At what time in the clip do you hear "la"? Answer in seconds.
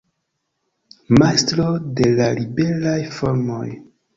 2.17-2.31